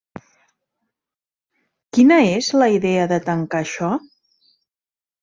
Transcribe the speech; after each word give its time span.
Quina 1.97 2.19
és 2.41 2.51
la 2.63 2.73
idea 2.81 3.07
de 3.15 3.23
tancar 3.31 3.63
això? 3.67 3.95